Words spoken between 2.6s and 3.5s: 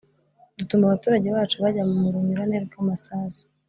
rw’ amasasu